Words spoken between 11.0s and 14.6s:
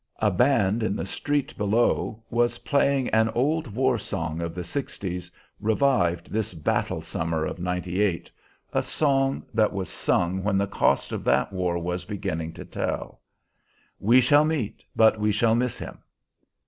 of that war was beginning to tell, "We shall